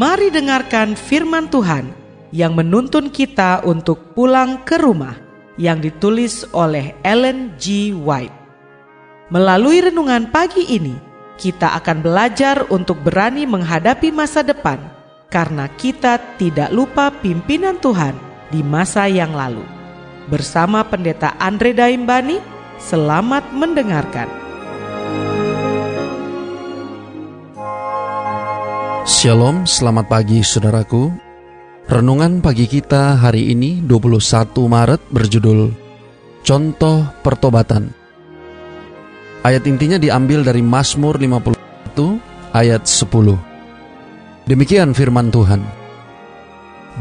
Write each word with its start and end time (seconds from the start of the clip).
Mari 0.00 0.32
dengarkan 0.32 0.96
firman 0.96 1.52
Tuhan 1.52 1.92
yang 2.32 2.56
menuntun 2.56 3.12
kita 3.12 3.60
untuk 3.68 4.16
pulang 4.16 4.64
ke 4.64 4.80
rumah 4.80 5.12
yang 5.60 5.76
ditulis 5.76 6.48
oleh 6.56 6.96
Ellen 7.04 7.52
G. 7.60 7.92
White. 7.92 8.32
Melalui 9.28 9.84
renungan 9.84 10.32
pagi 10.32 10.64
ini, 10.72 10.96
kita 11.36 11.76
akan 11.76 12.00
belajar 12.00 12.64
untuk 12.72 12.96
berani 13.04 13.44
menghadapi 13.44 14.08
masa 14.08 14.40
depan 14.40 14.80
karena 15.28 15.68
kita 15.68 16.16
tidak 16.40 16.72
lupa 16.72 17.12
pimpinan 17.20 17.76
Tuhan 17.76 18.16
di 18.48 18.64
masa 18.64 19.04
yang 19.04 19.36
lalu. 19.36 19.68
Bersama 20.32 20.80
Pendeta 20.80 21.36
Andre 21.36 21.76
Daimbani, 21.76 22.40
selamat 22.80 23.52
mendengarkan. 23.52 24.39
Shalom, 29.10 29.66
selamat 29.66 30.06
pagi 30.06 30.38
saudaraku. 30.38 31.10
Renungan 31.90 32.38
pagi 32.38 32.70
kita 32.70 33.18
hari 33.18 33.50
ini 33.50 33.82
21 33.82 34.54
Maret 34.70 35.02
berjudul 35.10 35.74
Contoh 36.46 37.10
Pertobatan. 37.18 37.90
Ayat 39.42 39.66
intinya 39.66 39.98
diambil 39.98 40.46
dari 40.46 40.62
Mazmur 40.62 41.18
51 41.18 42.22
ayat 42.54 42.86
10. 42.86 44.46
Demikian 44.46 44.94
firman 44.94 45.34
Tuhan. 45.34 45.66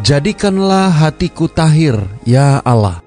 Jadikanlah 0.01 0.89
hatiku 0.89 1.45
tahir, 1.45 1.93
ya 2.25 2.57
Allah. 2.65 3.05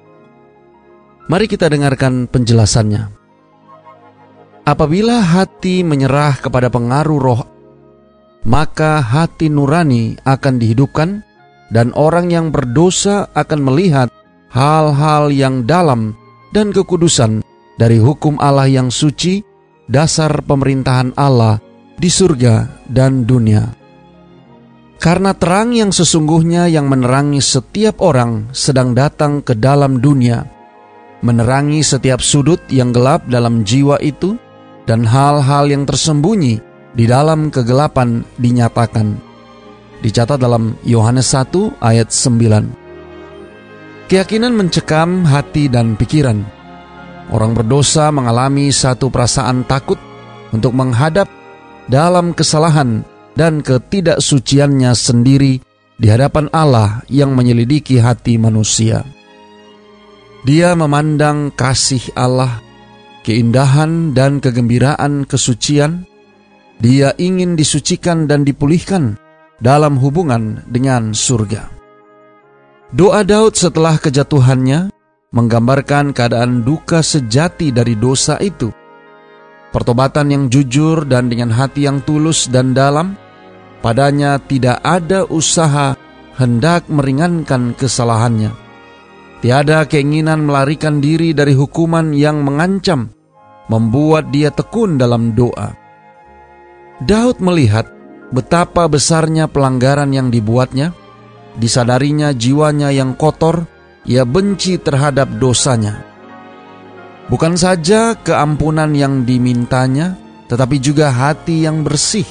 Mari 1.27 1.51
kita 1.51 1.67
dengarkan 1.67 2.31
penjelasannya. 2.31 3.11
Apabila 4.63 5.19
hati 5.19 5.83
menyerah 5.83 6.39
kepada 6.39 6.71
pengaruh 6.71 7.19
roh 7.19 7.52
maka 8.43 8.99
hati 9.03 9.47
nurani 9.47 10.19
akan 10.27 10.59
dihidupkan, 10.59 11.23
dan 11.73 11.95
orang 11.97 12.29
yang 12.29 12.47
berdosa 12.53 13.31
akan 13.33 13.61
melihat 13.65 14.09
hal-hal 14.53 15.33
yang 15.33 15.65
dalam 15.65 16.13
dan 16.53 16.69
kekudusan 16.69 17.41
dari 17.81 17.97
hukum 17.97 18.37
Allah 18.37 18.69
yang 18.69 18.93
suci, 18.93 19.41
dasar 19.89 20.45
pemerintahan 20.45 21.17
Allah 21.17 21.59
di 21.97 22.13
surga 22.13 22.85
dan 22.91 23.25
dunia. 23.25 23.73
Karena 25.03 25.35
terang 25.35 25.75
yang 25.75 25.91
sesungguhnya 25.91 26.71
yang 26.71 26.87
menerangi 26.87 27.43
setiap 27.43 27.99
orang 27.99 28.55
sedang 28.55 28.95
datang 28.95 29.43
ke 29.43 29.59
dalam 29.59 29.99
dunia, 29.99 30.47
menerangi 31.27 31.83
setiap 31.83 32.23
sudut 32.23 32.63
yang 32.71 32.95
gelap 32.95 33.27
dalam 33.27 33.67
jiwa 33.67 33.99
itu, 33.99 34.39
dan 34.87 35.03
hal-hal 35.03 35.67
yang 35.71 35.87
tersembunyi 35.87 36.72
di 36.93 37.09
dalam 37.09 37.49
kegelapan 37.49 38.25
dinyatakan. 38.37 39.33
Dicatat 40.03 40.41
dalam 40.41 40.75
Yohanes 40.83 41.31
1 41.31 41.79
ayat 41.79 42.11
9. 42.11 44.11
Keyakinan 44.11 44.53
mencekam 44.53 45.25
hati 45.25 45.71
dan 45.71 45.95
pikiran. 45.95 46.43
Orang 47.33 47.57
berdosa 47.57 48.13
mengalami 48.13 48.69
satu 48.75 49.09
perasaan 49.09 49.65
takut 49.65 49.97
untuk 50.53 50.77
menghadap 50.77 51.31
dalam 51.89 52.37
kesalahan 52.37 53.07
dan 53.39 53.65
ketidaksuciannya 53.65 54.93
sendiri 54.93 55.65
di 55.97 56.07
hadapan 56.11 56.51
Allah 56.53 57.01
yang 57.09 57.33
menyelidiki 57.33 58.03
hati 58.03 58.37
manusia. 58.37 59.07
Dia 60.43 60.75
memandang 60.75 61.55
kasih 61.55 62.03
Allah, 62.19 62.59
keindahan 63.23 64.11
dan 64.11 64.43
kegembiraan 64.43 65.25
kesucian, 65.25 66.05
dia 66.83 67.15
ingin 67.15 67.55
disucikan 67.55 68.27
dan 68.27 68.43
dipulihkan 68.43 69.15
dalam 69.63 69.95
hubungan 70.03 70.67
dengan 70.67 71.15
surga. 71.15 71.71
Doa 72.91 73.23
Daud 73.23 73.55
setelah 73.55 74.03
kejatuhannya 74.03 74.91
menggambarkan 75.31 76.11
keadaan 76.11 76.67
duka 76.67 77.01
sejati 77.01 77.71
dari 77.71 77.95
dosa 77.95 78.37
itu. 78.43 78.75
Pertobatan 79.73 80.29
yang 80.29 80.45
jujur 80.53 81.09
dan 81.09 81.33
dengan 81.33 81.55
hati 81.55 81.89
yang 81.89 82.05
tulus 82.05 82.51
dan 82.51 82.77
dalam, 82.77 83.17
padanya 83.81 84.37
tidak 84.43 84.83
ada 84.85 85.25
usaha 85.31 85.97
hendak 86.37 86.91
meringankan 86.93 87.73
kesalahannya. 87.79 88.53
Tiada 89.41 89.89
keinginan 89.89 90.45
melarikan 90.45 91.01
diri 91.01 91.33
dari 91.33 91.57
hukuman 91.57 92.13
yang 92.13 92.45
mengancam, 92.45 93.09
membuat 93.73 94.29
dia 94.29 94.53
tekun 94.53 95.01
dalam 95.01 95.33
doa. 95.33 95.82
Daud 97.03 97.43
melihat 97.43 97.91
betapa 98.31 98.87
besarnya 98.87 99.51
pelanggaran 99.51 100.15
yang 100.15 100.31
dibuatnya, 100.31 100.95
disadarinya 101.59 102.31
jiwanya 102.31 102.95
yang 102.95 103.19
kotor, 103.19 103.67
ia 104.07 104.23
benci 104.23 104.79
terhadap 104.79 105.27
dosanya. 105.43 106.07
Bukan 107.27 107.59
saja 107.59 108.15
keampunan 108.19 108.95
yang 108.95 109.27
dimintanya, 109.27 110.15
tetapi 110.47 110.79
juga 110.79 111.11
hati 111.11 111.67
yang 111.67 111.83
bersih. 111.83 112.27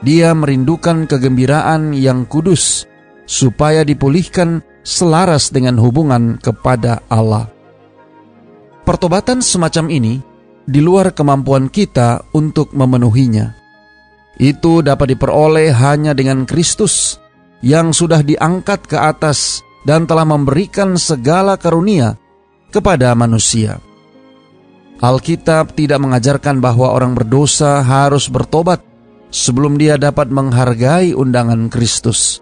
Dia 0.00 0.32
merindukan 0.32 1.04
kegembiraan 1.04 1.92
yang 1.92 2.24
kudus, 2.24 2.88
supaya 3.28 3.84
dipulihkan 3.84 4.64
selaras 4.80 5.52
dengan 5.52 5.76
hubungan 5.78 6.40
kepada 6.40 7.04
Allah. 7.12 7.46
Pertobatan 8.82 9.44
semacam 9.44 9.86
ini 9.92 10.14
di 10.64 10.80
luar 10.80 11.12
kemampuan 11.12 11.68
kita 11.68 12.32
untuk 12.32 12.72
memenuhinya. 12.72 13.59
Itu 14.40 14.80
dapat 14.80 15.12
diperoleh 15.12 15.68
hanya 15.68 16.16
dengan 16.16 16.48
Kristus 16.48 17.20
yang 17.60 17.92
sudah 17.92 18.24
diangkat 18.24 18.88
ke 18.88 18.96
atas 18.96 19.60
dan 19.84 20.08
telah 20.08 20.24
memberikan 20.24 20.96
segala 20.96 21.60
karunia 21.60 22.16
kepada 22.72 23.12
manusia. 23.12 23.84
Alkitab 25.00 25.76
tidak 25.76 26.00
mengajarkan 26.00 26.60
bahwa 26.64 26.88
orang 26.92 27.12
berdosa 27.12 27.84
harus 27.84 28.32
bertobat 28.32 28.80
sebelum 29.28 29.76
dia 29.76 30.00
dapat 30.00 30.32
menghargai 30.32 31.12
undangan 31.12 31.68
Kristus. 31.68 32.40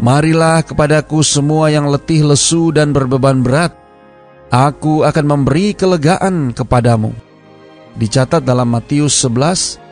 Marilah 0.00 0.64
kepadaku 0.64 1.20
semua 1.20 1.68
yang 1.68 1.92
letih 1.92 2.24
lesu 2.24 2.72
dan 2.72 2.90
berbeban 2.96 3.44
berat, 3.44 3.72
aku 4.48 5.04
akan 5.04 5.24
memberi 5.28 5.76
kelegaan 5.76 6.56
kepadamu. 6.56 7.12
Dicatat 7.94 8.42
dalam 8.42 8.74
Matius 8.74 9.14
11 9.22 9.83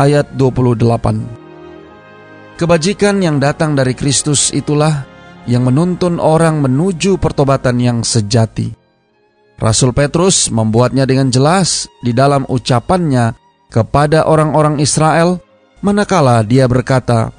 ayat 0.00 0.32
28. 0.32 2.56
Kebajikan 2.56 3.20
yang 3.20 3.36
datang 3.36 3.76
dari 3.76 3.92
Kristus 3.92 4.48
itulah 4.56 5.04
yang 5.44 5.68
menuntun 5.68 6.16
orang 6.16 6.64
menuju 6.64 7.20
pertobatan 7.20 7.76
yang 7.76 8.00
sejati. 8.00 8.72
Rasul 9.60 9.92
Petrus 9.92 10.48
membuatnya 10.48 11.04
dengan 11.04 11.28
jelas 11.28 11.84
di 12.00 12.16
dalam 12.16 12.48
ucapannya 12.48 13.36
kepada 13.68 14.24
orang-orang 14.24 14.80
Israel 14.80 15.36
manakala 15.84 16.40
dia 16.40 16.64
berkata, 16.64 17.36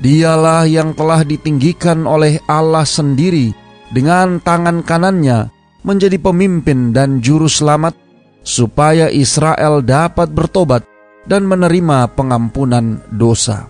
Dialah 0.00 0.64
yang 0.64 0.96
telah 0.96 1.20
ditinggikan 1.26 2.08
oleh 2.08 2.40
Allah 2.48 2.88
sendiri 2.88 3.52
dengan 3.92 4.40
tangan 4.40 4.80
kanannya 4.80 5.52
menjadi 5.84 6.16
pemimpin 6.16 6.94
dan 6.94 7.20
juru 7.20 7.50
selamat 7.50 7.92
supaya 8.40 9.12
Israel 9.12 9.84
dapat 9.84 10.32
bertobat 10.32 10.89
dan 11.24 11.44
menerima 11.44 12.16
pengampunan 12.16 13.00
dosa. 13.12 13.68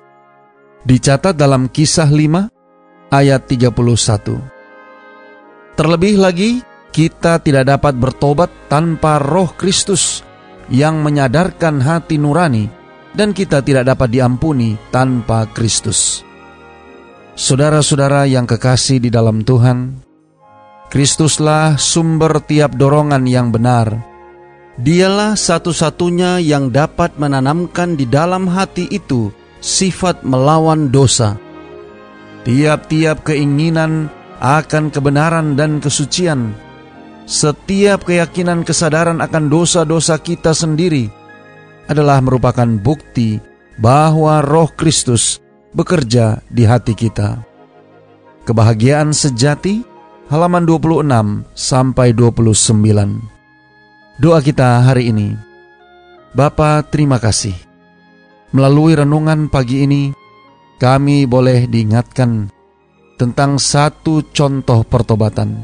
Dicatat 0.87 1.37
dalam 1.37 1.69
kisah 1.69 2.09
5 2.09 3.13
ayat 3.13 3.43
31. 3.47 5.77
Terlebih 5.77 6.15
lagi, 6.21 6.61
kita 6.91 7.39
tidak 7.41 7.65
dapat 7.71 7.95
bertobat 7.97 8.51
tanpa 8.67 9.23
roh 9.23 9.55
Kristus 9.55 10.27
yang 10.71 11.03
menyadarkan 11.03 11.83
hati 11.83 12.19
nurani 12.19 12.69
dan 13.15 13.35
kita 13.35 13.63
tidak 13.63 13.91
dapat 13.91 14.11
diampuni 14.11 14.79
tanpa 14.95 15.47
Kristus. 15.51 16.23
Saudara-saudara 17.35 18.29
yang 18.29 18.47
kekasih 18.47 19.03
di 19.03 19.11
dalam 19.11 19.43
Tuhan, 19.43 19.99
Kristuslah 20.91 21.79
sumber 21.79 22.43
tiap 22.43 22.75
dorongan 22.75 23.25
yang 23.25 23.55
benar, 23.55 24.10
Dialah 24.79 25.35
satu-satunya 25.35 26.39
yang 26.39 26.71
dapat 26.71 27.19
menanamkan 27.19 27.99
di 27.99 28.07
dalam 28.07 28.47
hati 28.47 28.87
itu 28.87 29.35
sifat 29.59 30.23
melawan 30.23 30.95
dosa. 30.95 31.35
Tiap-tiap 32.47 33.27
keinginan 33.27 34.09
akan 34.41 34.89
kebenaran 34.89 35.59
dan 35.59 35.83
kesucian, 35.83 36.55
setiap 37.29 38.09
keyakinan 38.09 38.65
kesadaran 38.65 39.21
akan 39.21 39.53
dosa-dosa 39.53 40.17
kita 40.19 40.57
sendiri 40.57 41.13
adalah 41.91 42.23
merupakan 42.25 42.67
bukti 42.67 43.43
bahwa 43.77 44.41
Roh 44.41 44.71
Kristus 44.73 45.43
bekerja 45.77 46.41
di 46.49 46.65
hati 46.65 46.97
kita. 46.97 47.43
Kebahagiaan 48.49 49.13
sejati 49.13 49.85
halaman 50.33 50.65
26 50.65 51.45
sampai 51.53 52.17
29. 52.17 53.40
Doa 54.21 54.45
kita 54.45 54.85
hari 54.85 55.09
ini. 55.09 55.33
Bapa, 56.37 56.85
terima 56.85 57.17
kasih. 57.17 57.57
Melalui 58.53 58.93
renungan 58.93 59.49
pagi 59.49 59.89
ini, 59.89 60.13
kami 60.77 61.25
boleh 61.25 61.65
diingatkan 61.65 62.53
tentang 63.17 63.57
satu 63.57 64.21
contoh 64.29 64.85
pertobatan. 64.85 65.57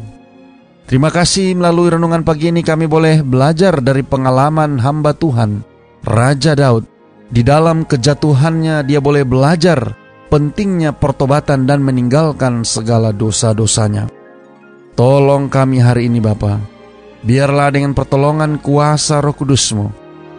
Terima 0.88 1.12
kasih 1.12 1.52
melalui 1.52 2.00
renungan 2.00 2.24
pagi 2.24 2.48
ini 2.48 2.64
kami 2.64 2.88
boleh 2.88 3.20
belajar 3.20 3.76
dari 3.84 4.00
pengalaman 4.00 4.80
hamba 4.80 5.12
Tuhan, 5.12 5.60
Raja 6.08 6.56
Daud. 6.56 6.88
Di 7.28 7.44
dalam 7.44 7.84
kejatuhannya 7.84 8.88
dia 8.88 9.04
boleh 9.04 9.28
belajar 9.28 9.92
pentingnya 10.32 10.96
pertobatan 10.96 11.68
dan 11.68 11.84
meninggalkan 11.84 12.64
segala 12.64 13.12
dosa-dosanya. 13.12 14.08
Tolong 14.96 15.52
kami 15.52 15.76
hari 15.76 16.08
ini 16.08 16.24
Bapa, 16.24 16.75
biarlah 17.26 17.74
dengan 17.74 17.92
pertolongan 17.92 18.62
kuasa 18.62 19.18
roh 19.18 19.34
kudusmu, 19.34 19.90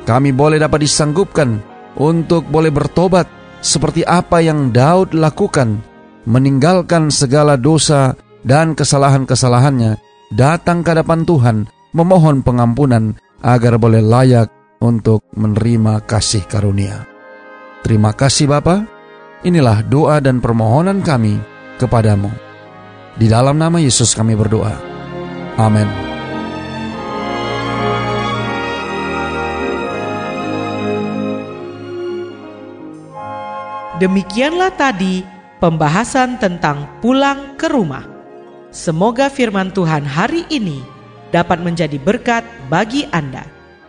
kami 0.07 0.31
boleh 0.31 0.57
dapat 0.57 0.87
disanggupkan 0.87 1.59
untuk 1.99 2.47
boleh 2.47 2.71
bertobat 2.71 3.27
seperti 3.59 4.07
apa 4.07 4.39
yang 4.39 4.71
Daud 4.71 5.11
lakukan, 5.11 5.83
meninggalkan 6.23 7.11
segala 7.11 7.59
dosa 7.59 8.15
dan 8.47 8.71
kesalahan-kesalahannya, 8.71 9.99
datang 10.31 10.81
ke 10.81 10.95
hadapan 10.95 11.27
Tuhan, 11.27 11.57
memohon 11.91 12.39
pengampunan 12.39 13.19
agar 13.43 13.75
boleh 13.75 13.99
layak 13.99 14.49
untuk 14.79 15.27
menerima 15.35 16.05
kasih 16.07 16.47
karunia. 16.47 17.03
Terima 17.83 18.13
kasih 18.15 18.47
Bapa. 18.47 18.87
Inilah 19.45 19.85
doa 19.85 20.17
dan 20.17 20.41
permohonan 20.41 21.05
kami 21.05 21.37
kepadamu. 21.77 22.29
Di 23.17 23.29
dalam 23.29 23.57
nama 23.57 23.77
Yesus 23.81 24.13
kami 24.13 24.33
berdoa. 24.37 24.73
Amin. 25.57 26.06
Demikianlah 33.97 34.77
tadi 34.77 35.25
pembahasan 35.57 36.37
tentang 36.37 36.85
pulang 37.01 37.57
ke 37.57 37.65
rumah. 37.65 38.05
Semoga 38.69 39.25
firman 39.25 39.73
Tuhan 39.73 40.05
hari 40.05 40.45
ini 40.53 40.85
dapat 41.33 41.57
menjadi 41.65 41.97
berkat 41.97 42.45
bagi 42.69 43.09
Anda. 43.09 43.41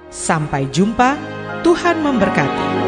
Sampai 0.09 0.65
jumpa, 0.73 1.13
Tuhan 1.61 2.01
memberkati. 2.01 2.88